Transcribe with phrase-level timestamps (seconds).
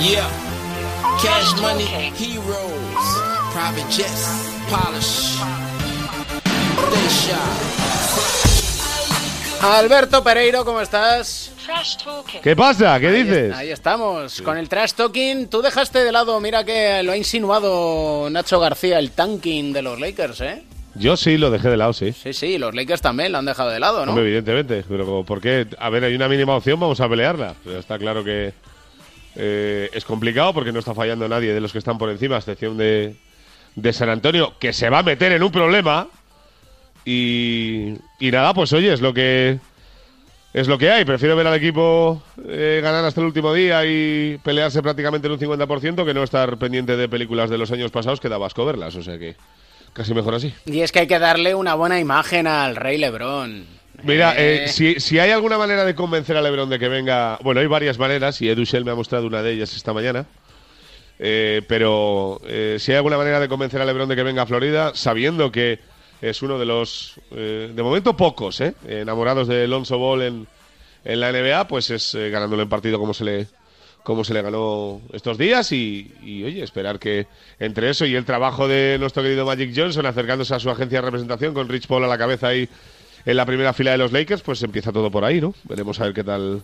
[0.00, 0.28] Yeah.
[1.22, 3.06] Cash money, heroes,
[3.52, 4.26] private jets,
[4.68, 5.38] polish.
[6.90, 7.72] They shot.
[9.62, 11.52] Alberto Pereiro, ¿cómo estás?
[11.64, 12.40] Trash talking.
[12.40, 12.98] ¿Qué pasa?
[12.98, 13.54] ¿Qué dices?
[13.54, 15.46] Ahí estamos, con el trash talking.
[15.46, 20.00] Tú dejaste de lado, mira que lo ha insinuado Nacho García, el tanking de los
[20.00, 20.64] Lakers, ¿eh?
[20.96, 22.12] Yo sí lo dejé de lado, sí.
[22.12, 24.10] Sí, sí, los Lakers también lo han dejado de lado, ¿no?
[24.12, 24.84] Hombre, evidentemente.
[24.88, 25.68] Pero ¿por qué?
[25.78, 27.54] A ver, hay una mínima opción, vamos a pelearla.
[27.64, 28.52] Pero está claro que
[29.36, 32.38] eh, es complicado porque no está fallando nadie de los que están por encima, a
[32.38, 33.16] excepción de,
[33.76, 36.08] de San Antonio, que se va a meter en un problema.
[37.04, 39.58] Y, y nada, pues oye, es lo que
[40.52, 41.04] es lo que hay.
[41.04, 45.38] Prefiero ver al equipo eh, ganar hasta el último día y pelearse prácticamente en un
[45.38, 48.62] 50% que no estar pendiente de películas de los años pasados que daba asco.
[48.64, 49.36] O sea que
[49.92, 50.54] casi mejor así.
[50.66, 53.66] Y es que hay que darle una buena imagen al Rey Lebron.
[54.04, 57.38] Mira, Eh, eh, si, si hay alguna manera de convencer a LeBron de que venga,
[57.42, 60.26] bueno, hay varias maneras y Edu Shell me ha mostrado una de ellas esta mañana.
[61.18, 64.46] Eh, pero eh, si hay alguna manera de convencer a LeBron de que venga a
[64.46, 65.78] Florida, sabiendo que
[66.20, 70.46] es uno de los, eh, de momento pocos, eh, enamorados de Alonso Ball en,
[71.04, 73.46] en la NBA, pues es ganándole en partido como se le
[74.02, 77.28] como se le ganó estos días y, y, oye, esperar que
[77.60, 81.02] entre eso y el trabajo de nuestro querido Magic Johnson acercándose a su agencia de
[81.02, 82.68] representación con Rich Paul a la cabeza ahí
[83.24, 85.54] en la primera fila de los Lakers, pues empieza todo por ahí, ¿no?
[85.64, 86.62] Veremos a ver qué tal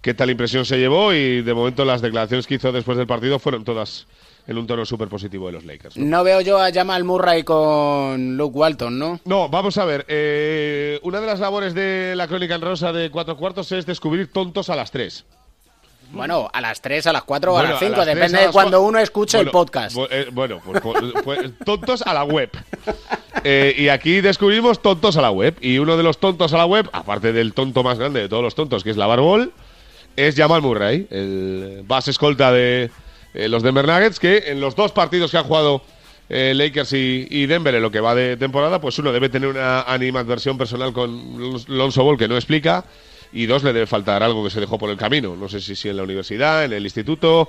[0.00, 3.38] qué tal impresión se llevó y de momento las declaraciones que hizo después del partido
[3.38, 4.06] fueron todas
[4.48, 5.96] en un tono súper positivo de los Lakers.
[5.96, 6.04] ¿no?
[6.18, 9.20] No veo yo a Jamal Murray con Luke Walton, ¿no?
[9.24, 10.04] No, vamos a ver.
[10.08, 14.32] eh, una de las labores de la Crónica en Rosa de Cuatro Cuartos es descubrir
[14.32, 15.24] tontos a las tres.
[16.10, 18.16] Bueno, a las 3, a las 4 o a Bueno, las a 5, las tres,
[18.16, 19.96] depende de cuando cua- uno escuche el podcast.
[20.10, 22.50] eh, bueno, pues, pues- pues, tontos a la web.
[23.44, 25.56] Eh, y aquí descubrimos tontos a la web.
[25.60, 28.42] Y uno de los tontos a la web, aparte del tonto más grande de todos
[28.42, 29.52] los tontos, que es la Barbol,
[30.16, 32.90] es Jamal Murray, el base escolta de
[33.34, 35.82] eh, los Denver Nuggets, que en los dos partidos que han jugado
[36.28, 39.82] eh, Lakers y, Denver en lo que va de temporada, pues uno debe tener una
[39.82, 42.84] animadversión personal con Lonzo Ball que no explica
[43.32, 45.34] y dos le debe faltar algo que se dejó por el camino.
[45.34, 47.48] No sé si, si en la universidad, en el instituto,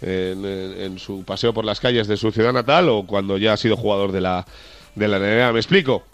[0.00, 3.56] en- en su paseo por las calles de su ciudad natal o cuando ya ha
[3.56, 4.46] sido jugador de la,
[4.94, 5.52] de la NBA.
[5.52, 6.04] Me explico.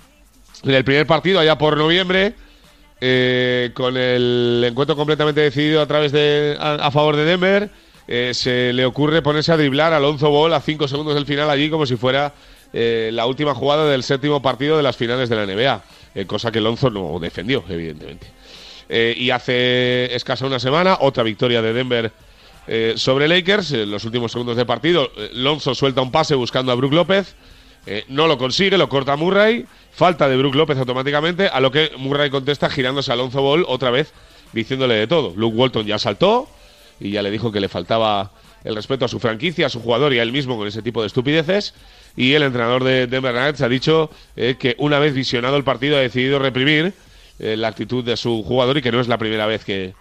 [0.62, 2.34] En el primer partido, allá por noviembre,
[3.00, 7.70] eh, con el encuentro completamente decidido a través de a, favor de Denver,
[8.06, 11.48] eh, se le ocurre ponerse a driblar a Alonso Ball a cinco segundos del final
[11.48, 12.34] allí como si fuera
[12.74, 16.58] eh, la última jugada del séptimo partido de las finales de la NBA, cosa que
[16.58, 18.26] Alonso no defendió, evidentemente.
[18.90, 22.12] Y hace escasa una semana, otra victoria de Denver
[22.96, 23.70] sobre Lakers.
[23.70, 27.36] En los últimos segundos de partido, Lonzo suelta un pase buscando a Brook López.
[27.86, 29.66] Eh, no lo consigue, lo corta Murray.
[29.92, 33.90] Falta de Brook López automáticamente, a lo que Murray contesta girándose a Alonso Ball otra
[33.90, 34.12] vez,
[34.52, 35.32] diciéndole de todo.
[35.36, 36.48] Luke Walton ya saltó
[37.00, 38.30] y ya le dijo que le faltaba
[38.64, 41.00] el respeto a su franquicia, a su jugador y a él mismo con ese tipo
[41.00, 41.74] de estupideces.
[42.16, 45.96] Y el entrenador de Denver Nuggets ha dicho eh, que una vez visionado el partido
[45.96, 46.92] ha decidido reprimir
[47.38, 49.94] eh, la actitud de su jugador y que no es la primera vez que,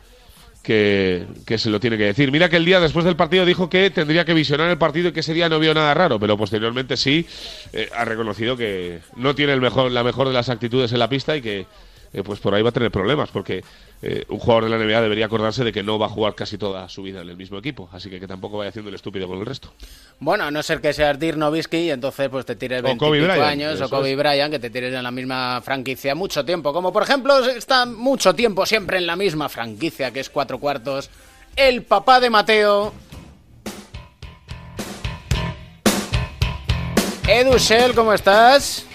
[0.64, 2.31] que, que se lo tiene que decir.
[2.31, 5.12] Mira que el día después del partido dijo que tendría que visionar el partido y
[5.12, 7.25] que ese día no vio nada raro, pero posteriormente sí
[7.74, 11.09] eh, ha reconocido que no tiene el mejor, la mejor de las actitudes en la
[11.09, 11.66] pista y que
[12.12, 13.64] eh, pues por ahí va a tener problemas, porque
[14.02, 16.58] eh, un jugador de la NBA debería acordarse de que no va a jugar casi
[16.58, 19.28] toda su vida en el mismo equipo, así que que tampoco vaya haciendo el estúpido
[19.28, 19.72] con el resto.
[20.20, 23.06] Bueno, a no ser que seas Dirk Nowitzki y entonces pues te tires O 20
[23.06, 24.16] Kobe Bryant, años eso o Kobe.
[24.16, 26.74] Bryant, que te tires en la misma franquicia mucho tiempo.
[26.74, 31.09] Como por ejemplo está mucho tiempo siempre en la misma franquicia, que es cuatro cuartos.
[31.56, 32.94] El papá de Mateo.
[37.28, 38.89] Edu Shell, ¿cómo estás?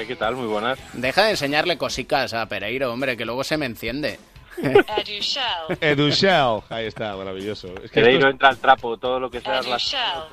[0.00, 0.36] Eh, ¿Qué tal?
[0.36, 0.78] Muy buenas.
[0.94, 4.18] Deja de enseñarle cosicas a Pereiro, hombre, que luego se me enciende.
[4.56, 5.78] Edu Shell.
[5.80, 7.68] Edu Shell, ahí está, maravilloso.
[7.82, 10.28] Es que no es- entra al trapo todo lo que sea relacionado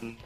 [0.00, 0.16] con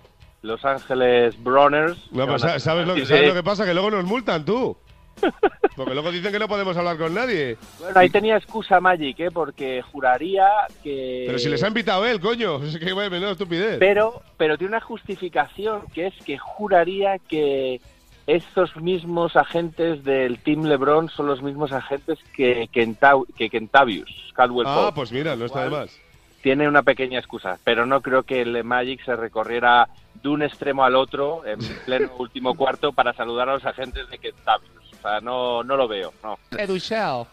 [0.43, 1.99] Los Ángeles Broners.
[2.11, 3.65] No, pero sa- ¿sabes, lo, que- ¿sabes lo que pasa?
[3.65, 4.77] Que luego nos multan, tú.
[5.77, 7.57] Porque luego dicen que no podemos hablar con nadie.
[7.79, 9.31] Bueno, ahí tenía excusa Magic, ¿eh?
[9.31, 10.47] Porque juraría
[10.83, 11.25] que...
[11.27, 12.63] Pero si les ha invitado él, coño.
[12.65, 13.77] Es que menuda estupidez.
[13.79, 17.81] Pero, pero tiene una justificación que es que juraría que
[18.27, 25.13] estos mismos agentes del Team LeBron son los mismos agentes que, Kentavius, Caldwell Ah, pues
[25.13, 25.97] mira, no está de más.
[26.43, 29.89] Tiene una pequeña excusa, pero no creo que el Magic se recorriera
[30.23, 34.19] de un extremo al otro en pleno último cuarto para saludar a los agentes de
[34.19, 34.71] Kentavius.
[34.99, 36.39] O sea, no, no lo veo, no.
[36.57, 37.27] Edu Shell.